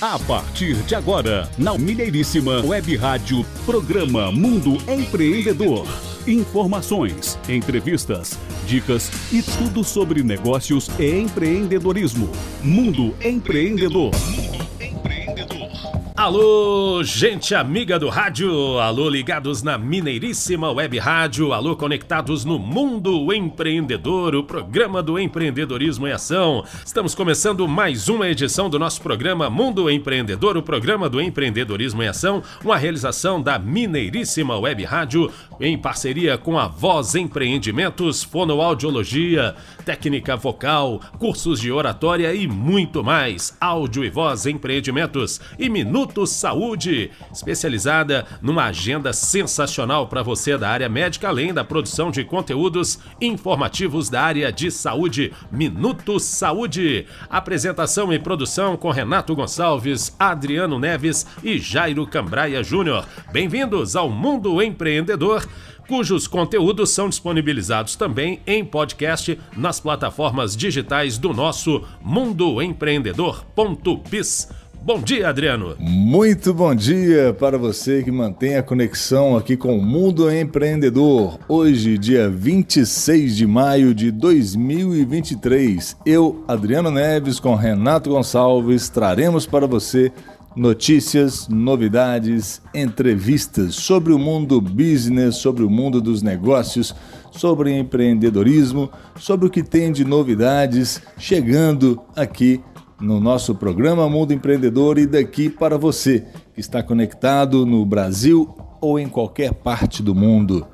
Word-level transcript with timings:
A 0.00 0.16
partir 0.16 0.76
de 0.84 0.94
agora, 0.94 1.50
na 1.58 1.76
Mineiríssima 1.76 2.60
Web 2.64 2.94
Rádio, 2.94 3.44
programa 3.66 4.30
Mundo 4.30 4.78
Empreendedor. 4.88 5.88
Informações, 6.24 7.36
entrevistas, 7.48 8.38
dicas 8.64 9.10
e 9.32 9.42
tudo 9.42 9.82
sobre 9.82 10.22
negócios 10.22 10.88
e 11.00 11.18
empreendedorismo. 11.18 12.30
Mundo 12.62 13.12
Empreendedor. 13.20 14.12
Alô, 16.18 17.00
gente 17.04 17.54
amiga 17.54 17.96
do 17.96 18.08
rádio, 18.08 18.76
alô 18.80 19.08
ligados 19.08 19.62
na 19.62 19.78
Mineiríssima 19.78 20.68
Web 20.68 20.98
Rádio, 20.98 21.52
alô 21.52 21.76
conectados 21.76 22.44
no 22.44 22.58
Mundo 22.58 23.32
Empreendedor, 23.32 24.34
o 24.34 24.42
programa 24.42 25.00
do 25.00 25.16
empreendedorismo 25.16 26.08
em 26.08 26.10
ação. 26.10 26.64
Estamos 26.84 27.14
começando 27.14 27.68
mais 27.68 28.08
uma 28.08 28.28
edição 28.28 28.68
do 28.68 28.80
nosso 28.80 29.00
programa 29.00 29.48
Mundo 29.48 29.88
Empreendedor, 29.88 30.56
o 30.56 30.62
programa 30.62 31.08
do 31.08 31.20
empreendedorismo 31.20 32.02
em 32.02 32.08
ação, 32.08 32.42
uma 32.64 32.76
realização 32.76 33.40
da 33.40 33.56
Mineiríssima 33.56 34.58
Web 34.58 34.82
Rádio 34.82 35.30
em 35.60 35.76
parceria 35.76 36.38
com 36.38 36.58
a 36.58 36.68
Voz 36.68 37.14
Empreendimentos, 37.14 38.22
Fonoaudiologia, 38.22 39.54
técnica 39.84 40.36
vocal, 40.36 41.00
cursos 41.18 41.60
de 41.60 41.72
oratória 41.72 42.32
e 42.34 42.46
muito 42.46 43.02
mais. 43.02 43.56
Áudio 43.60 44.04
e 44.04 44.10
Voz 44.10 44.46
Empreendimentos 44.46 45.40
e 45.58 45.68
Minuto 45.68 46.26
Saúde, 46.26 47.10
especializada 47.32 48.26
numa 48.40 48.66
agenda 48.66 49.12
sensacional 49.12 50.06
para 50.06 50.22
você 50.22 50.56
da 50.56 50.68
área 50.68 50.88
médica, 50.88 51.28
além 51.28 51.52
da 51.52 51.64
produção 51.64 52.10
de 52.10 52.24
conteúdos 52.24 52.98
informativos 53.20 54.08
da 54.08 54.22
área 54.22 54.52
de 54.52 54.70
saúde. 54.70 55.32
Minuto 55.50 56.20
Saúde. 56.20 57.06
Apresentação 57.28 58.12
e 58.12 58.18
produção 58.18 58.76
com 58.76 58.90
Renato 58.90 59.34
Gonçalves, 59.34 60.14
Adriano 60.18 60.78
Neves 60.78 61.26
e 61.42 61.58
Jairo 61.58 62.06
Cambraia 62.06 62.62
Júnior. 62.62 63.06
Bem-vindos 63.32 63.96
ao 63.96 64.08
Mundo 64.08 64.62
Empreendedor 64.62 65.47
cujos 65.88 66.26
conteúdos 66.26 66.90
são 66.90 67.08
disponibilizados 67.08 67.96
também 67.96 68.40
em 68.46 68.62
podcast 68.64 69.38
nas 69.56 69.80
plataformas 69.80 70.54
digitais 70.56 71.16
do 71.16 71.32
nosso 71.32 71.82
mundoempreendedor.biz. 72.02 74.48
Bom 74.80 75.02
dia, 75.02 75.28
Adriano. 75.28 75.74
Muito 75.78 76.54
bom 76.54 76.74
dia 76.74 77.34
para 77.38 77.58
você 77.58 78.02
que 78.02 78.10
mantém 78.10 78.56
a 78.56 78.62
conexão 78.62 79.36
aqui 79.36 79.54
com 79.56 79.76
o 79.76 79.82
Mundo 79.82 80.32
Empreendedor. 80.32 81.38
Hoje, 81.48 81.98
dia 81.98 82.30
26 82.30 83.36
de 83.36 83.46
maio 83.46 83.92
de 83.92 84.10
2023, 84.10 85.96
eu, 86.06 86.42
Adriano 86.46 86.90
Neves, 86.90 87.40
com 87.40 87.54
Renato 87.54 88.10
Gonçalves, 88.10 88.88
traremos 88.88 89.46
para 89.46 89.66
você 89.66 90.12
notícias, 90.56 91.48
novidades, 91.48 92.60
entrevistas 92.74 93.74
sobre 93.74 94.12
o 94.12 94.18
mundo 94.18 94.60
business, 94.60 95.36
sobre 95.36 95.62
o 95.62 95.70
mundo 95.70 96.00
dos 96.00 96.22
negócios, 96.22 96.94
sobre 97.30 97.76
empreendedorismo, 97.76 98.90
sobre 99.16 99.46
o 99.46 99.50
que 99.50 99.62
tem 99.62 99.92
de 99.92 100.04
novidades 100.04 101.00
chegando 101.16 102.00
aqui 102.16 102.60
no 103.00 103.20
nosso 103.20 103.54
programa 103.54 104.08
Mundo 104.08 104.32
Empreendedor 104.32 104.98
e 104.98 105.06
daqui 105.06 105.48
para 105.48 105.78
você 105.78 106.26
que 106.52 106.60
está 106.60 106.82
conectado 106.82 107.64
no 107.64 107.86
Brasil 107.86 108.52
ou 108.80 108.98
em 108.98 109.08
qualquer 109.08 109.52
parte 109.52 110.02
do 110.02 110.14
mundo. 110.14 110.66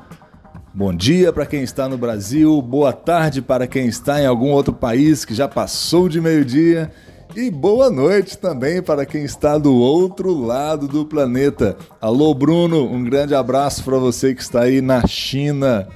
Bom 0.72 0.92
dia 0.92 1.32
para 1.32 1.46
quem 1.46 1.62
está 1.62 1.88
no 1.88 1.98
Brasil, 1.98 2.60
boa 2.62 2.92
tarde 2.92 3.42
para 3.42 3.66
quem 3.66 3.86
está 3.86 4.20
em 4.20 4.26
algum 4.26 4.50
outro 4.50 4.72
país 4.72 5.24
que 5.24 5.34
já 5.34 5.46
passou 5.46 6.08
de 6.08 6.20
meio-dia 6.20 6.90
e 7.36 7.50
boa 7.50 7.90
noite 7.90 8.38
também 8.38 8.80
para 8.80 9.04
quem 9.04 9.24
está 9.24 9.58
do 9.58 9.74
outro 9.74 10.32
lado 10.32 10.86
do 10.86 11.04
planeta. 11.04 11.76
Alô, 12.00 12.32
Bruno, 12.32 12.84
um 12.84 13.02
grande 13.02 13.34
abraço 13.34 13.82
para 13.82 13.98
você 13.98 14.34
que 14.34 14.40
está 14.40 14.62
aí 14.62 14.80
na 14.80 15.04
China. 15.06 15.88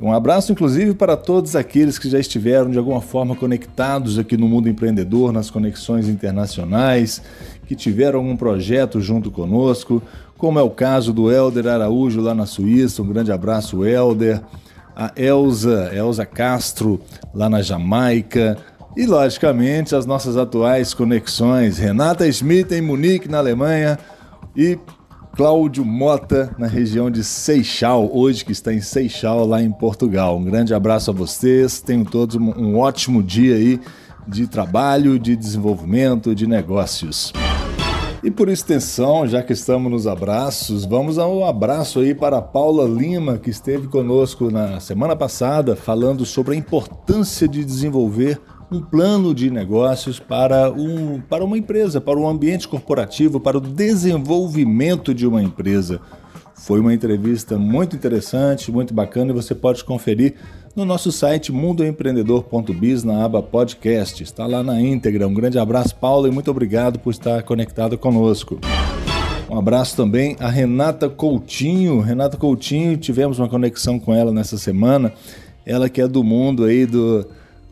Um 0.00 0.12
abraço, 0.12 0.50
inclusive, 0.50 0.94
para 0.94 1.16
todos 1.16 1.54
aqueles 1.54 1.98
que 1.98 2.08
já 2.08 2.18
estiveram 2.18 2.70
de 2.70 2.78
alguma 2.78 3.02
forma 3.02 3.36
conectados 3.36 4.18
aqui 4.18 4.36
no 4.36 4.48
mundo 4.48 4.68
empreendedor, 4.68 5.30
nas 5.30 5.50
conexões 5.50 6.08
internacionais, 6.08 7.22
que 7.66 7.76
tiveram 7.76 8.20
algum 8.20 8.36
projeto 8.36 9.00
junto 9.00 9.30
conosco, 9.30 10.02
como 10.38 10.58
é 10.58 10.62
o 10.62 10.70
caso 10.70 11.12
do 11.12 11.30
Elder 11.30 11.66
Araújo 11.66 12.20
lá 12.20 12.34
na 12.34 12.46
Suíça. 12.46 13.02
Um 13.02 13.08
grande 13.08 13.30
abraço, 13.30 13.84
Elder. 13.84 14.40
A 14.94 15.12
Elza, 15.16 15.90
Elza 15.94 16.26
Castro 16.26 17.00
lá 17.32 17.48
na 17.48 17.62
Jamaica. 17.62 18.58
E, 18.96 19.06
logicamente, 19.06 19.94
as 19.94 20.04
nossas 20.04 20.36
atuais 20.36 20.92
conexões. 20.92 21.78
Renata 21.78 22.30
Schmidt 22.30 22.74
em 22.74 22.82
Munique, 22.82 23.28
na 23.28 23.38
Alemanha. 23.38 23.98
E 24.54 24.78
Cláudio 25.34 25.82
Mota, 25.82 26.54
na 26.58 26.66
região 26.66 27.10
de 27.10 27.24
Seixal, 27.24 28.10
hoje 28.12 28.44
que 28.44 28.52
está 28.52 28.70
em 28.70 28.82
Seixal, 28.82 29.46
lá 29.46 29.62
em 29.62 29.72
Portugal. 29.72 30.36
Um 30.36 30.44
grande 30.44 30.74
abraço 30.74 31.10
a 31.10 31.14
vocês, 31.14 31.80
tenham 31.80 32.04
todos 32.04 32.36
um 32.36 32.76
ótimo 32.76 33.22
dia 33.22 33.54
aí 33.54 33.80
de 34.28 34.46
trabalho, 34.46 35.18
de 35.18 35.34
desenvolvimento, 35.34 36.34
de 36.34 36.46
negócios. 36.46 37.32
E 38.22 38.30
por 38.30 38.50
extensão, 38.50 39.26
já 39.26 39.42
que 39.42 39.54
estamos 39.54 39.90
nos 39.90 40.06
abraços, 40.06 40.84
vamos 40.84 41.18
a 41.18 41.26
um 41.26 41.44
abraço 41.44 42.00
aí 42.00 42.14
para 42.14 42.36
a 42.36 42.42
Paula 42.42 42.86
Lima, 42.86 43.38
que 43.38 43.50
esteve 43.50 43.88
conosco 43.88 44.50
na 44.50 44.78
semana 44.80 45.16
passada 45.16 45.74
falando 45.74 46.26
sobre 46.26 46.54
a 46.54 46.58
importância 46.58 47.48
de 47.48 47.64
desenvolver 47.64 48.38
um 48.72 48.80
plano 48.80 49.34
de 49.34 49.50
negócios 49.50 50.18
para, 50.18 50.70
um, 50.72 51.20
para 51.20 51.44
uma 51.44 51.58
empresa, 51.58 52.00
para 52.00 52.18
um 52.18 52.26
ambiente 52.26 52.66
corporativo, 52.66 53.38
para 53.38 53.58
o 53.58 53.60
desenvolvimento 53.60 55.12
de 55.14 55.26
uma 55.26 55.42
empresa. 55.42 56.00
Foi 56.54 56.80
uma 56.80 56.94
entrevista 56.94 57.58
muito 57.58 57.96
interessante, 57.96 58.72
muito 58.72 58.94
bacana 58.94 59.30
e 59.30 59.34
você 59.34 59.54
pode 59.54 59.84
conferir 59.84 60.34
no 60.74 60.84
nosso 60.84 61.12
site 61.12 61.52
mundoempreendedor.biz 61.52 63.04
na 63.04 63.24
aba 63.24 63.42
podcast. 63.42 64.22
Está 64.22 64.46
lá 64.46 64.62
na 64.62 64.80
íntegra. 64.80 65.28
Um 65.28 65.34
grande 65.34 65.58
abraço, 65.58 65.94
Paulo, 65.96 66.26
e 66.26 66.30
muito 66.30 66.50
obrigado 66.50 66.98
por 66.98 67.10
estar 67.10 67.42
conectado 67.42 67.98
conosco. 67.98 68.58
Um 69.50 69.58
abraço 69.58 69.96
também 69.96 70.36
a 70.40 70.48
Renata 70.48 71.10
Coutinho. 71.10 72.00
Renata 72.00 72.38
Coutinho, 72.38 72.96
tivemos 72.96 73.38
uma 73.38 73.48
conexão 73.48 73.98
com 73.98 74.14
ela 74.14 74.32
nessa 74.32 74.56
semana. 74.56 75.12
Ela 75.66 75.90
que 75.90 76.00
é 76.00 76.08
do 76.08 76.24
mundo 76.24 76.64
aí 76.64 76.86
do 76.86 77.26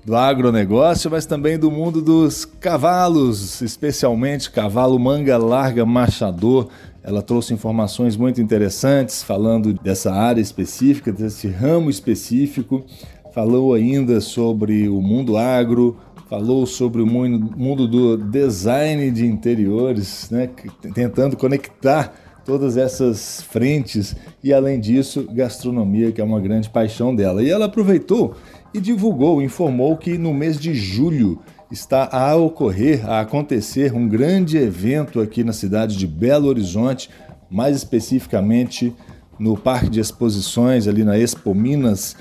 do 0.04 0.16
agronegócio, 0.16 1.10
mas 1.10 1.26
também 1.26 1.58
do 1.58 1.70
mundo 1.70 2.00
dos 2.00 2.44
cavalos, 2.44 3.60
especialmente 3.60 4.50
cavalo 4.50 4.98
manga 4.98 5.36
larga 5.36 5.84
machador. 5.84 6.68
Ela 7.02 7.22
trouxe 7.22 7.54
informações 7.54 8.16
muito 8.16 8.40
interessantes 8.40 9.22
falando 9.22 9.72
dessa 9.74 10.12
área 10.12 10.40
específica, 10.40 11.12
desse 11.12 11.48
ramo 11.48 11.90
específico. 11.90 12.84
Falou 13.32 13.74
ainda 13.74 14.20
sobre 14.20 14.88
o 14.88 15.00
mundo 15.00 15.36
agro, 15.36 15.96
falou 16.28 16.66
sobre 16.66 17.00
o 17.02 17.06
mundo 17.06 17.86
do 17.86 18.16
design 18.16 19.10
de 19.10 19.26
interiores, 19.26 20.28
né? 20.30 20.50
tentando 20.94 21.36
conectar 21.36 22.12
todas 22.44 22.76
essas 22.76 23.42
frentes 23.42 24.16
e 24.42 24.52
além 24.52 24.80
disso, 24.80 25.28
gastronomia, 25.32 26.10
que 26.10 26.20
é 26.20 26.24
uma 26.24 26.40
grande 26.40 26.68
paixão 26.68 27.14
dela. 27.14 27.42
E 27.42 27.50
ela 27.50 27.66
aproveitou 27.66 28.34
e 28.72 28.80
divulgou, 28.80 29.42
informou 29.42 29.96
que 29.96 30.16
no 30.16 30.32
mês 30.32 30.58
de 30.58 30.74
julho 30.74 31.40
está 31.70 32.08
a 32.10 32.34
ocorrer, 32.36 33.08
a 33.08 33.20
acontecer 33.20 33.94
um 33.94 34.08
grande 34.08 34.56
evento 34.58 35.20
aqui 35.20 35.44
na 35.44 35.52
cidade 35.52 35.96
de 35.96 36.06
Belo 36.06 36.48
Horizonte, 36.48 37.10
mais 37.50 37.76
especificamente 37.76 38.94
no 39.38 39.56
Parque 39.56 39.88
de 39.88 40.00
Exposições, 40.00 40.86
ali 40.86 41.04
na 41.04 41.18
Expo 41.18 41.54
Minas, 41.54 42.16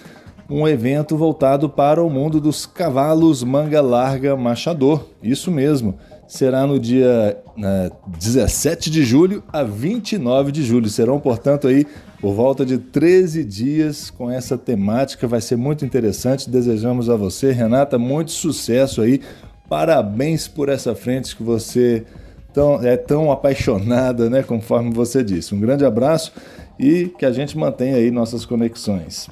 um 0.49 0.67
evento 0.67 1.15
voltado 1.15 1.69
para 1.69 2.03
o 2.03 2.09
mundo 2.09 2.41
dos 2.41 2.65
cavalos 2.65 3.43
manga 3.43 3.81
larga 3.81 4.35
machador. 4.35 5.05
Isso 5.21 5.51
mesmo, 5.51 5.95
será 6.29 6.67
no 6.67 6.79
dia 6.79 7.37
né, 7.57 7.89
17 8.07 8.91
de 8.91 9.03
julho 9.03 9.43
a 9.51 9.63
29 9.63 10.51
de 10.51 10.63
julho. 10.63 10.87
Serão, 10.87 11.19
portanto, 11.19 11.67
aí 11.67 11.85
por 12.21 12.33
volta 12.33 12.63
de 12.63 12.77
13 12.77 13.43
dias 13.43 14.11
com 14.11 14.29
essa 14.29 14.57
temática. 14.57 15.27
Vai 15.27 15.41
ser 15.41 15.55
muito 15.55 15.83
interessante. 15.83 16.49
Desejamos 16.49 17.09
a 17.09 17.15
você, 17.15 17.51
Renata, 17.51 17.97
muito 17.97 18.31
sucesso 18.31 19.01
aí. 19.01 19.21
Parabéns 19.67 20.47
por 20.47 20.69
essa 20.69 20.93
frente 20.93 21.35
que 21.35 21.43
você 21.43 22.05
tão, 22.53 22.81
é 22.83 22.95
tão 22.95 23.31
apaixonada, 23.31 24.29
né? 24.29 24.43
Conforme 24.43 24.93
você 24.93 25.23
disse. 25.23 25.55
Um 25.55 25.59
grande 25.59 25.83
abraço 25.83 26.31
e 26.79 27.11
que 27.17 27.25
a 27.25 27.31
gente 27.31 27.57
mantenha 27.57 27.95
aí 27.95 28.11
nossas 28.11 28.45
conexões. 28.45 29.27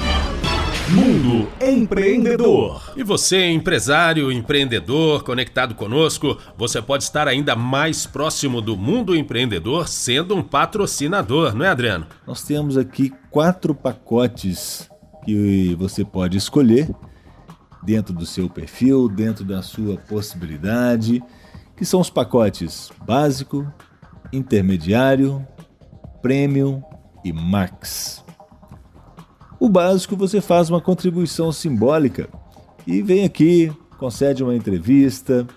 Mundo 0.89 1.49
Empreendedor. 1.61 2.93
E 2.95 3.03
você, 3.03 3.49
empresário, 3.49 4.31
empreendedor, 4.31 5.23
conectado 5.23 5.75
conosco, 5.75 6.37
você 6.57 6.81
pode 6.81 7.03
estar 7.03 7.27
ainda 7.27 7.55
mais 7.55 8.05
próximo 8.05 8.61
do 8.61 8.77
mundo 8.77 9.15
empreendedor 9.15 9.87
sendo 9.87 10.35
um 10.35 10.41
patrocinador, 10.41 11.53
não 11.53 11.65
é, 11.65 11.69
Adriano? 11.69 12.07
Nós 12.25 12.43
temos 12.43 12.77
aqui 12.77 13.13
quatro 13.29 13.75
pacotes 13.75 14.89
que 15.25 15.75
você 15.75 16.05
pode 16.05 16.37
escolher 16.37 16.89
dentro 17.83 18.13
do 18.13 18.25
seu 18.25 18.49
perfil, 18.49 19.09
dentro 19.09 19.43
da 19.43 19.61
sua 19.61 19.97
possibilidade 19.97 21.21
que 21.75 21.85
são 21.85 21.99
os 21.99 22.09
pacotes 22.09 22.89
básico, 23.05 23.71
intermediário, 24.33 25.45
premium 26.21 26.81
e 27.23 27.31
max. 27.31 28.25
O 29.59 29.67
básico 29.67 30.15
você 30.15 30.39
faz 30.39 30.69
uma 30.69 30.79
contribuição 30.79 31.51
simbólica 31.51 32.29
e 32.85 33.01
vem 33.01 33.25
aqui, 33.25 33.71
concede 33.97 34.43
uma 34.43 34.55
entrevista, 34.55 35.47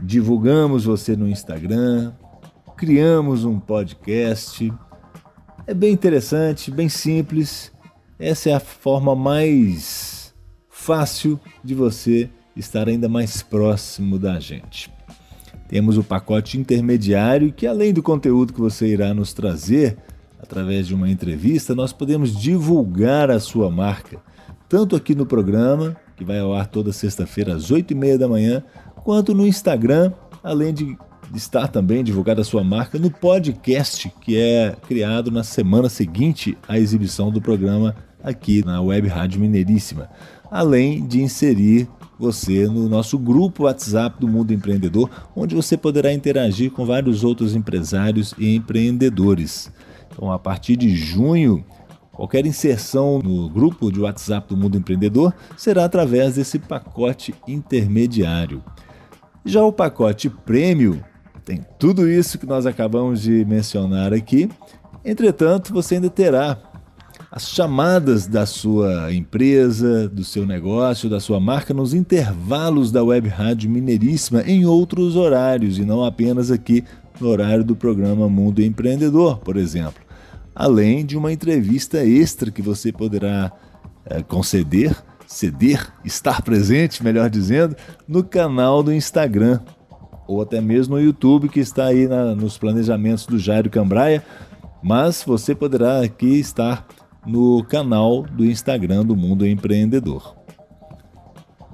divulgamos 0.00 0.84
você 0.84 1.16
no 1.16 1.28
Instagram, 1.28 2.12
criamos 2.76 3.44
um 3.44 3.58
podcast. 3.58 4.72
É 5.66 5.74
bem 5.74 5.92
interessante, 5.92 6.70
bem 6.70 6.88
simples. 6.88 7.72
Essa 8.16 8.50
é 8.50 8.54
a 8.54 8.60
forma 8.60 9.16
mais 9.16 10.32
fácil 10.70 11.40
de 11.64 11.74
você 11.74 12.30
estar 12.54 12.88
ainda 12.88 13.08
mais 13.08 13.42
próximo 13.42 14.20
da 14.20 14.38
gente. 14.38 14.88
Temos 15.68 15.98
o 15.98 16.04
pacote 16.04 16.60
intermediário, 16.60 17.52
que 17.52 17.66
além 17.66 17.92
do 17.92 18.04
conteúdo 18.04 18.52
que 18.52 18.60
você 18.60 18.86
irá 18.86 19.12
nos 19.12 19.32
trazer 19.32 19.96
através 20.40 20.86
de 20.86 20.94
uma 20.94 21.10
entrevista, 21.10 21.74
nós 21.74 21.92
podemos 21.92 22.36
divulgar 22.36 23.30
a 23.30 23.40
sua 23.40 23.70
marca, 23.70 24.18
tanto 24.68 24.94
aqui 24.96 25.14
no 25.14 25.26
programa, 25.26 25.96
que 26.16 26.24
vai 26.24 26.38
ao 26.38 26.54
ar 26.54 26.66
toda 26.66 26.92
sexta-feira 26.92 27.54
às 27.54 27.70
8 27.70 27.92
e 27.92 27.94
meia 27.94 28.18
da 28.18 28.28
manhã, 28.28 28.62
quanto 28.96 29.34
no 29.34 29.46
Instagram, 29.46 30.12
além 30.42 30.72
de 30.72 30.96
estar 31.34 31.68
também 31.68 32.04
divulgada 32.04 32.42
a 32.42 32.44
sua 32.44 32.62
marca 32.62 32.98
no 32.98 33.10
podcast 33.10 34.12
que 34.20 34.38
é 34.38 34.76
criado 34.86 35.30
na 35.30 35.42
semana 35.42 35.88
seguinte 35.88 36.56
à 36.68 36.78
exibição 36.78 37.30
do 37.30 37.40
programa 37.40 37.96
aqui 38.22 38.64
na 38.64 38.80
Web 38.80 39.08
Rádio 39.08 39.40
Mineiríssima, 39.40 40.08
além 40.50 41.06
de 41.06 41.22
inserir 41.22 41.88
você 42.18 42.66
no 42.66 42.88
nosso 42.88 43.18
grupo 43.18 43.64
WhatsApp 43.64 44.20
do 44.20 44.28
Mundo 44.28 44.52
Empreendedor, 44.52 45.10
onde 45.34 45.54
você 45.54 45.76
poderá 45.76 46.12
interagir 46.12 46.70
com 46.70 46.86
vários 46.86 47.24
outros 47.24 47.54
empresários 47.54 48.34
e 48.38 48.54
empreendedores. 48.54 49.72
Então, 50.14 50.30
a 50.30 50.38
partir 50.38 50.76
de 50.76 50.94
junho, 50.94 51.64
qualquer 52.12 52.46
inserção 52.46 53.18
no 53.18 53.48
grupo 53.48 53.90
de 53.90 54.00
WhatsApp 54.00 54.48
do 54.48 54.56
Mundo 54.56 54.78
Empreendedor 54.78 55.34
será 55.56 55.84
através 55.84 56.36
desse 56.36 56.58
pacote 56.58 57.34
intermediário. 57.46 58.62
Já 59.44 59.62
o 59.62 59.72
pacote 59.72 60.30
prêmio 60.30 61.04
tem 61.44 61.60
tudo 61.78 62.08
isso 62.08 62.38
que 62.38 62.46
nós 62.46 62.64
acabamos 62.64 63.20
de 63.20 63.44
mencionar 63.44 64.14
aqui. 64.14 64.48
Entretanto, 65.04 65.72
você 65.74 65.96
ainda 65.96 66.08
terá 66.08 66.56
as 67.30 67.48
chamadas 67.50 68.26
da 68.28 68.46
sua 68.46 69.12
empresa, 69.12 70.08
do 70.08 70.22
seu 70.22 70.46
negócio, 70.46 71.10
da 71.10 71.18
sua 71.18 71.40
marca 71.40 71.74
nos 71.74 71.92
intervalos 71.92 72.92
da 72.92 73.02
Web 73.02 73.28
Rádio 73.28 73.68
Mineiríssima 73.68 74.42
em 74.42 74.64
outros 74.64 75.16
horários 75.16 75.76
e 75.76 75.84
não 75.84 76.04
apenas 76.04 76.50
aqui 76.50 76.84
no 77.20 77.28
horário 77.28 77.64
do 77.64 77.74
programa 77.74 78.28
Mundo 78.28 78.62
Empreendedor, 78.62 79.38
por 79.38 79.56
exemplo. 79.56 80.03
Além 80.54 81.04
de 81.04 81.16
uma 81.16 81.32
entrevista 81.32 82.04
extra 82.04 82.50
que 82.50 82.62
você 82.62 82.92
poderá 82.92 83.52
é, 84.06 84.22
conceder, 84.22 84.96
ceder, 85.26 85.92
estar 86.04 86.42
presente, 86.42 87.02
melhor 87.02 87.28
dizendo, 87.28 87.74
no 88.06 88.22
canal 88.22 88.82
do 88.82 88.92
Instagram 88.92 89.60
ou 90.26 90.40
até 90.40 90.60
mesmo 90.60 90.96
no 90.96 91.02
YouTube 91.02 91.48
que 91.48 91.60
está 91.60 91.86
aí 91.86 92.06
na, 92.06 92.34
nos 92.34 92.56
planejamentos 92.56 93.26
do 93.26 93.38
Jairo 93.38 93.68
Cambraia, 93.68 94.24
mas 94.82 95.22
você 95.26 95.54
poderá 95.54 96.00
aqui 96.00 96.38
estar 96.38 96.86
no 97.26 97.64
canal 97.64 98.22
do 98.22 98.44
Instagram 98.44 99.04
do 99.04 99.16
Mundo 99.16 99.46
Empreendedor. 99.46 100.36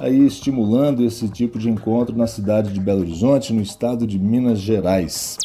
aí 0.00 0.26
estimulando 0.26 1.04
esse 1.04 1.28
tipo 1.28 1.58
de 1.58 1.68
encontro 1.68 2.16
na 2.16 2.26
cidade 2.26 2.72
de 2.72 2.80
Belo 2.80 3.00
Horizonte, 3.00 3.52
no 3.52 3.60
estado 3.60 4.06
de 4.06 4.18
Minas 4.18 4.58
Gerais. 4.58 5.36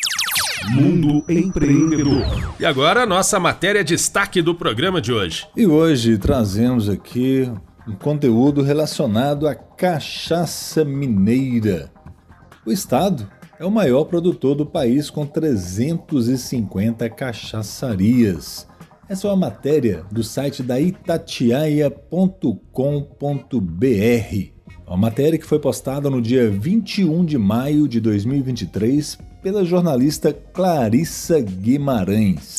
Mundo 0.71 1.23
Empreendedor. 1.29 2.55
E 2.59 2.65
agora 2.65 3.03
a 3.03 3.05
nossa 3.05 3.39
matéria 3.39 3.83
destaque 3.83 4.41
do 4.41 4.55
programa 4.55 5.01
de 5.01 5.11
hoje. 5.11 5.45
E 5.55 5.67
hoje 5.67 6.17
trazemos 6.17 6.89
aqui 6.89 7.51
um 7.87 7.93
conteúdo 7.93 8.63
relacionado 8.63 9.47
à 9.47 9.53
cachaça 9.53 10.83
mineira. 10.83 11.91
O 12.65 12.71
estado 12.71 13.29
é 13.59 13.65
o 13.65 13.69
maior 13.69 14.05
produtor 14.05 14.55
do 14.55 14.65
país 14.65 15.09
com 15.09 15.25
350 15.25 17.07
cachaçarias. 17.09 18.67
Essa 19.07 19.27
é 19.27 19.29
uma 19.29 19.37
matéria 19.37 20.03
do 20.11 20.23
site 20.23 20.63
da 20.63 20.79
itatiaia.com.br. 20.79 21.95
Uma 24.87 24.97
matéria 24.97 25.37
que 25.37 25.45
foi 25.45 25.59
postada 25.59 26.09
no 26.09 26.19
dia 26.19 26.49
21 26.49 27.23
de 27.23 27.37
maio 27.37 27.87
de 27.87 28.01
2023 28.01 29.19
pela 29.43 29.63
jornalista 29.63 30.33
Clarissa 30.33 31.39
Guimarães. 31.39 32.57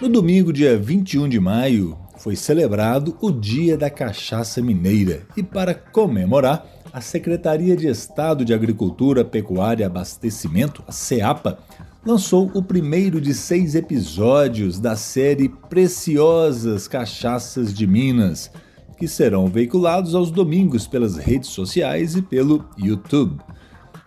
No 0.00 0.08
domingo, 0.08 0.54
dia 0.54 0.78
21 0.78 1.28
de 1.28 1.38
maio, 1.38 1.98
foi 2.16 2.34
celebrado 2.34 3.18
o 3.20 3.30
Dia 3.30 3.76
da 3.76 3.90
Cachaça 3.90 4.62
Mineira 4.62 5.26
e, 5.36 5.42
para 5.42 5.74
comemorar, 5.74 6.66
a 6.90 7.02
Secretaria 7.02 7.76
de 7.76 7.88
Estado 7.88 8.42
de 8.42 8.54
Agricultura, 8.54 9.22
Pecuária 9.22 9.84
e 9.84 9.86
Abastecimento, 9.86 10.82
a 10.88 10.92
CEAPA, 10.92 11.58
lançou 12.04 12.50
o 12.52 12.62
primeiro 12.62 13.20
de 13.20 13.32
seis 13.32 13.74
episódios 13.76 14.80
da 14.80 14.96
série 14.96 15.48
Preciosas 15.48 16.88
Cachaças 16.88 17.72
de 17.72 17.86
Minas, 17.86 18.50
que 18.98 19.06
serão 19.06 19.46
veiculados 19.46 20.14
aos 20.14 20.30
domingos 20.30 20.86
pelas 20.86 21.16
redes 21.16 21.50
sociais 21.50 22.16
e 22.16 22.22
pelo 22.22 22.64
YouTube. 22.76 23.40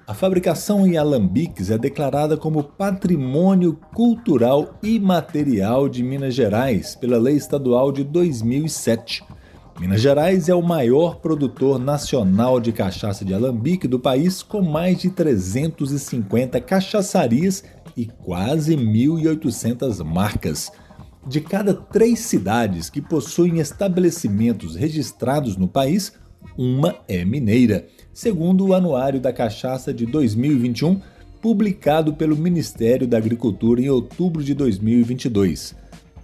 A 0.05 0.13
fabricação 0.13 0.85
em 0.85 0.97
alambiques 0.97 1.71
é 1.71 1.77
declarada 1.77 2.37
como 2.37 2.63
Patrimônio 2.63 3.79
Cultural 3.93 4.77
Imaterial 4.83 5.87
de 5.89 6.03
Minas 6.03 6.35
Gerais 6.35 6.95
pela 6.95 7.17
Lei 7.17 7.35
Estadual 7.35 7.91
de 7.91 8.03
2007. 8.03 9.23
Minas 9.77 10.00
Gerais 10.00 10.48
é 10.48 10.55
o 10.55 10.62
maior 10.62 11.17
produtor 11.17 11.77
nacional 11.77 12.62
de 12.62 12.72
cachaça 12.72 13.25
de 13.25 13.34
alambique 13.34 13.89
do 13.89 14.00
país, 14.00 14.41
com 14.41 14.62
mais 14.62 15.00
de 15.00 15.10
350 15.10 16.62
cachaçarias 16.62 17.62
e 17.96 18.05
quase 18.05 18.77
1.800 18.77 20.01
marcas. 20.01 20.72
De 21.27 21.41
cada 21.41 21.74
três 21.74 22.20
cidades 22.20 22.89
que 22.89 23.01
possuem 23.01 23.60
estabelecimentos 23.60 24.75
registrados 24.75 25.58
no 25.58 25.67
país, 25.67 26.13
uma 26.58 26.96
é 27.05 27.25
mineira, 27.25 27.86
segundo 28.13 28.67
o 28.67 28.74
Anuário 28.74 29.20
da 29.20 29.34
Cachaça 29.34 29.94
de 29.94 30.05
2021, 30.05 31.01
publicado 31.41 32.13
pelo 32.13 32.38
Ministério 32.38 33.05
da 33.05 33.17
Agricultura 33.17 33.82
em 33.82 33.89
outubro 33.89 34.41
de 34.41 34.53
2022. 34.53 35.75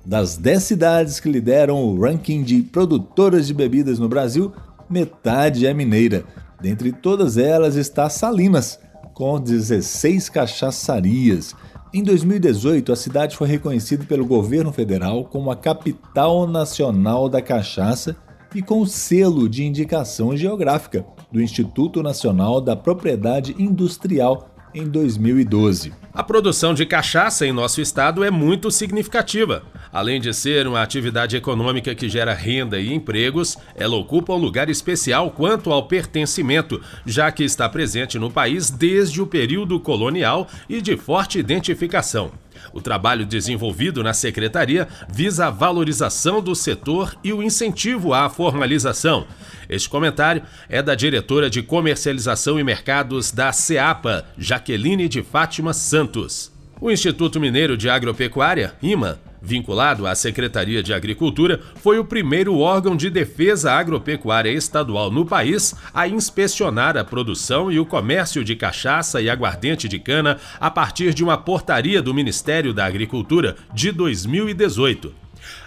Das 0.05 0.36
10 0.36 0.63
cidades 0.63 1.20
que 1.20 1.29
lideram 1.29 1.84
o 1.84 2.01
ranking 2.01 2.43
de 2.43 2.62
produtoras 2.62 3.46
de 3.46 3.53
bebidas 3.53 4.00
no 4.00 4.10
Brasil, 4.10 4.51
metade 4.89 5.67
é 5.67 5.74
mineira. 5.74 6.24
Dentre 6.60 6.91
todas 6.91 7.38
elas 7.38 7.75
está 7.75 8.10
Salinas, 8.10 8.79
com 9.13 9.39
16 9.39 10.29
cachaçarias. 10.29 11.55
Em 11.93 12.03
2018, 12.03 12.91
a 12.91 12.96
cidade 12.96 13.36
foi 13.36 13.48
reconhecida 13.48 14.05
pelo 14.05 14.25
governo 14.25 14.72
federal 14.72 15.25
como 15.25 15.51
a 15.51 15.55
capital 15.55 16.48
nacional 16.48 17.29
da 17.29 17.41
cachaça 17.41 18.15
e 18.55 18.62
com 18.62 18.81
o 18.81 18.88
selo 18.88 19.48
de 19.48 19.63
indicação 19.63 20.36
geográfica 20.36 21.05
do 21.31 21.41
Instituto 21.41 22.01
Nacional 22.01 22.60
da 22.60 22.75
Propriedade 22.75 23.55
Industrial 23.58 24.50
em 24.73 24.87
2012. 24.87 25.93
A 26.13 26.23
produção 26.23 26.73
de 26.73 26.85
cachaça 26.85 27.45
em 27.45 27.53
nosso 27.53 27.79
estado 27.79 28.23
é 28.23 28.29
muito 28.29 28.69
significativa. 28.69 29.63
Além 29.93 30.19
de 30.19 30.33
ser 30.33 30.67
uma 30.67 30.81
atividade 30.81 31.35
econômica 31.35 31.95
que 31.95 32.09
gera 32.09 32.33
renda 32.33 32.79
e 32.79 32.93
empregos, 32.93 33.57
ela 33.75 33.95
ocupa 33.95 34.33
um 34.33 34.37
lugar 34.37 34.69
especial 34.69 35.31
quanto 35.31 35.71
ao 35.71 35.87
pertencimento, 35.87 36.81
já 37.05 37.31
que 37.31 37.43
está 37.43 37.67
presente 37.69 38.19
no 38.19 38.29
país 38.29 38.69
desde 38.69 39.21
o 39.21 39.27
período 39.27 39.79
colonial 39.79 40.47
e 40.69 40.81
de 40.81 40.97
forte 40.97 41.39
identificação. 41.39 42.31
O 42.73 42.81
trabalho 42.81 43.25
desenvolvido 43.25 44.03
na 44.03 44.13
secretaria 44.13 44.87
visa 45.09 45.47
a 45.47 45.49
valorização 45.49 46.41
do 46.41 46.55
setor 46.55 47.15
e 47.23 47.33
o 47.33 47.43
incentivo 47.43 48.13
à 48.13 48.29
formalização. 48.29 49.25
Este 49.69 49.89
comentário 49.89 50.43
é 50.67 50.81
da 50.81 50.95
diretora 50.95 51.49
de 51.49 51.61
Comercialização 51.61 52.59
e 52.59 52.63
Mercados 52.63 53.31
da 53.31 53.51
CEAPA, 53.51 54.25
Jaqueline 54.37 55.07
de 55.07 55.23
Fátima 55.23 55.73
Santos. 55.73 56.51
O 56.79 56.89
Instituto 56.89 57.39
Mineiro 57.39 57.77
de 57.77 57.89
Agropecuária, 57.89 58.73
IMA, 58.81 59.19
vinculado 59.41 60.05
à 60.05 60.13
Secretaria 60.13 60.83
de 60.83 60.93
Agricultura, 60.93 61.60
foi 61.75 61.98
o 61.98 62.05
primeiro 62.05 62.57
órgão 62.60 62.95
de 62.95 63.10
defesa 63.10 63.71
agropecuária 63.71 64.51
estadual 64.51 65.10
no 65.10 65.25
país 65.25 65.74
a 65.93 66.07
inspecionar 66.07 66.95
a 66.95 67.03
produção 67.03 67.71
e 67.71 67.79
o 67.79 67.86
comércio 67.86 68.43
de 68.43 68.55
cachaça 68.55 69.21
e 69.21 69.29
aguardente 69.29 69.88
de 69.88 69.98
cana 69.98 70.38
a 70.60 70.69
partir 70.69 71.13
de 71.13 71.24
uma 71.24 71.38
portaria 71.38 72.01
do 72.01 72.13
Ministério 72.13 72.74
da 72.74 72.86
Agricultura 72.86 73.55
de 73.74 73.91
2018. 73.91 75.21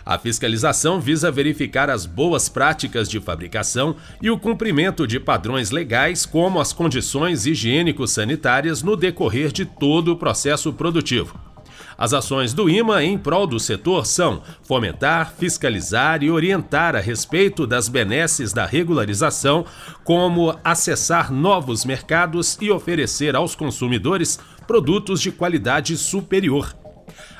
A 0.06 0.18
fiscalização 0.18 1.00
visa 1.00 1.30
verificar 1.30 1.90
as 1.90 2.06
boas 2.06 2.48
práticas 2.48 3.08
de 3.08 3.20
fabricação 3.20 3.96
e 4.22 4.30
o 4.30 4.38
cumprimento 4.38 5.06
de 5.06 5.18
padrões 5.18 5.70
legais, 5.70 6.24
como 6.24 6.60
as 6.60 6.72
condições 6.72 7.46
higiênico-sanitárias 7.46 8.82
no 8.82 8.96
decorrer 8.96 9.50
de 9.50 9.64
todo 9.64 10.12
o 10.12 10.16
processo 10.16 10.72
produtivo. 10.72 11.53
As 11.96 12.12
ações 12.12 12.52
do 12.52 12.68
IMA 12.68 13.04
em 13.04 13.16
prol 13.16 13.46
do 13.46 13.60
setor 13.60 14.04
são 14.04 14.42
fomentar, 14.62 15.32
fiscalizar 15.38 16.22
e 16.22 16.30
orientar 16.30 16.96
a 16.96 17.00
respeito 17.00 17.66
das 17.66 17.88
benesses 17.88 18.52
da 18.52 18.66
regularização, 18.66 19.64
como 20.02 20.58
acessar 20.64 21.32
novos 21.32 21.84
mercados 21.84 22.58
e 22.60 22.70
oferecer 22.70 23.36
aos 23.36 23.54
consumidores 23.54 24.38
produtos 24.66 25.20
de 25.20 25.30
qualidade 25.30 25.96
superior. 25.96 26.74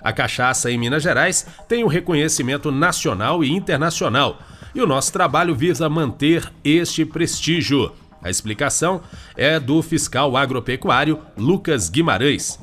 A 0.02 0.12
cachaça 0.12 0.70
em 0.70 0.78
Minas 0.78 1.02
Gerais 1.02 1.46
tem 1.68 1.82
um 1.82 1.88
reconhecimento 1.88 2.70
nacional 2.70 3.42
e 3.42 3.50
internacional, 3.50 4.38
e 4.74 4.80
o 4.80 4.86
nosso 4.86 5.12
trabalho 5.12 5.54
visa 5.54 5.88
manter 5.88 6.52
este 6.62 7.04
prestígio. 7.04 7.92
A 8.22 8.30
explicação 8.30 9.00
é 9.36 9.58
do 9.60 9.82
fiscal 9.82 10.36
agropecuário 10.36 11.20
Lucas 11.36 11.88
Guimarães. 11.88 12.58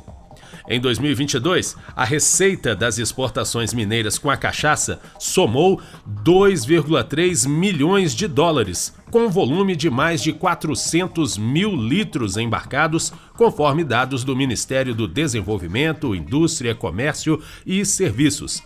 Em 0.68 0.80
2022, 0.80 1.76
a 1.96 2.06
receita 2.06 2.76
das 2.76 2.98
exportações 2.98 3.74
mineiras 3.74 4.18
com 4.18 4.30
a 4.30 4.38
cachaça 4.38 5.00
somou 5.20 5.82
2,3 6.24 7.48
milhões 7.48 8.14
de 8.14 8.28
dólares, 8.28 8.94
com 9.10 9.30
volume 9.30 9.76
de 9.76 9.90
mais 9.90 10.22
de 10.22 10.32
400 10.32 11.38
mil 11.38 11.76
litros 11.76 12.38
embarcados, 12.38 13.12
conforme 13.36 13.84
dados 13.84 14.24
do 14.24 14.36
Ministério 14.36 14.94
do 14.94 15.08
Desenvolvimento, 15.08 16.16
Indústria, 16.16 16.76
Comércio 16.76 17.42
e 17.66 17.84
Serviços. 17.84 18.64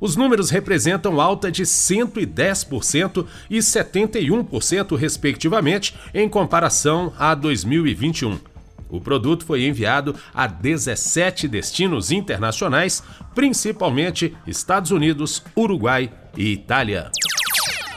Os 0.00 0.16
números 0.16 0.50
representam 0.50 1.20
alta 1.20 1.50
de 1.50 1.62
110% 1.62 3.26
e 3.48 3.58
71%, 3.58 4.96
respectivamente, 4.96 5.94
em 6.12 6.28
comparação 6.28 7.12
a 7.18 7.34
2021. 7.34 8.53
O 8.94 9.00
produto 9.00 9.44
foi 9.44 9.66
enviado 9.66 10.14
a 10.32 10.46
17 10.46 11.48
destinos 11.48 12.12
internacionais, 12.12 13.02
principalmente 13.34 14.36
Estados 14.46 14.92
Unidos, 14.92 15.42
Uruguai 15.56 16.12
e 16.36 16.52
Itália. 16.52 17.10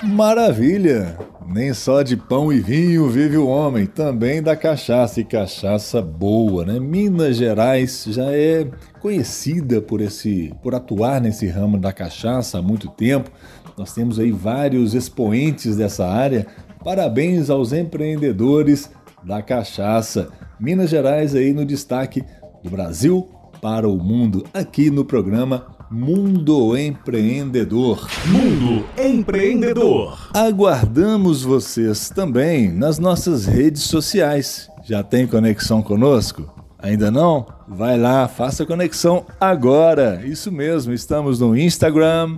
Maravilha! 0.01 1.15
Nem 1.45 1.71
só 1.71 2.01
de 2.01 2.17
pão 2.17 2.51
e 2.51 2.59
vinho 2.59 3.07
vive 3.07 3.37
o 3.37 3.47
homem, 3.47 3.85
também 3.85 4.41
da 4.41 4.55
cachaça 4.55 5.21
e 5.21 5.23
cachaça 5.23 6.01
boa, 6.01 6.65
né? 6.65 6.79
Minas 6.79 7.37
Gerais 7.37 8.05
já 8.09 8.33
é 8.33 8.67
conhecida 8.99 9.79
por 9.79 10.01
esse 10.01 10.51
por 10.63 10.73
atuar 10.73 11.21
nesse 11.21 11.47
ramo 11.47 11.77
da 11.77 11.93
cachaça 11.93 12.57
há 12.57 12.61
muito 12.61 12.89
tempo. 12.89 13.31
Nós 13.77 13.93
temos 13.93 14.19
aí 14.19 14.31
vários 14.31 14.95
expoentes 14.95 15.77
dessa 15.77 16.07
área. 16.07 16.47
Parabéns 16.83 17.49
aos 17.49 17.71
empreendedores 17.71 18.89
da 19.27 19.41
cachaça. 19.41 20.29
Minas 20.57 20.89
Gerais 20.89 21.35
aí 21.35 21.53
no 21.53 21.65
destaque 21.65 22.23
do 22.63 22.69
Brasil 22.69 23.29
para 23.61 23.87
o 23.87 23.97
mundo, 23.97 24.45
aqui 24.53 24.89
no 24.89 25.03
programa 25.03 25.75
Mundo 25.91 26.77
Empreendedor. 26.77 28.07
Mundo 28.27 28.85
Empreendedor. 28.97 30.29
Aguardamos 30.33 31.43
vocês 31.43 32.09
também 32.09 32.71
nas 32.71 32.97
nossas 32.97 33.45
redes 33.45 33.83
sociais. 33.83 34.69
Já 34.83 35.03
tem 35.03 35.27
conexão 35.27 35.81
conosco? 35.81 36.49
Ainda 36.79 37.11
não? 37.11 37.45
Vai 37.67 37.97
lá, 37.97 38.27
faça 38.27 38.65
conexão 38.65 39.25
agora. 39.41 40.21
Isso 40.25 40.51
mesmo, 40.51 40.93
estamos 40.93 41.39
no 41.39 41.57
Instagram, 41.57 42.37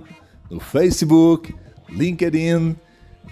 no 0.50 0.58
Facebook, 0.58 1.54
LinkedIn. 1.88 2.74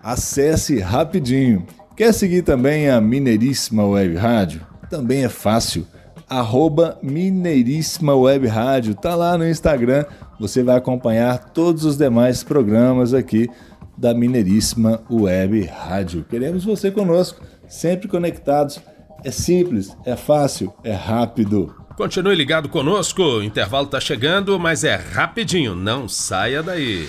Acesse 0.00 0.78
rapidinho. 0.78 1.66
Quer 1.96 2.14
seguir 2.14 2.42
também 2.42 2.88
a 2.88 3.00
Mineiríssima 3.00 3.84
Web 3.84 4.14
Rádio? 4.14 4.64
Também 4.88 5.24
é 5.24 5.28
fácil. 5.28 5.84
Arroba 6.32 6.98
Mineiríssima 7.02 8.14
Web 8.14 8.46
Rádio. 8.46 8.94
Tá 8.94 9.14
lá 9.14 9.36
no 9.36 9.46
Instagram. 9.46 10.06
Você 10.40 10.62
vai 10.62 10.76
acompanhar 10.76 11.50
todos 11.52 11.84
os 11.84 11.98
demais 11.98 12.42
programas 12.42 13.12
aqui 13.12 13.50
da 13.98 14.14
Mineiríssima 14.14 15.02
Web 15.10 15.66
Rádio. 15.66 16.24
Queremos 16.30 16.64
você 16.64 16.90
conosco, 16.90 17.42
sempre 17.68 18.08
conectados. 18.08 18.80
É 19.22 19.30
simples, 19.30 19.94
é 20.06 20.16
fácil, 20.16 20.72
é 20.82 20.92
rápido. 20.92 21.74
Continue 21.98 22.34
ligado 22.34 22.70
conosco, 22.70 23.22
o 23.22 23.42
intervalo 23.42 23.84
está 23.84 24.00
chegando, 24.00 24.58
mas 24.58 24.84
é 24.84 24.96
rapidinho, 24.96 25.74
não 25.74 26.08
saia 26.08 26.62
daí. 26.62 27.06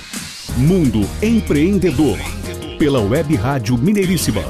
Mundo 0.58 1.00
Empreendedor, 1.22 2.18
pela 2.78 3.00
Web 3.00 3.36
Rádio 3.38 3.78
Mineiríssima 3.78 4.44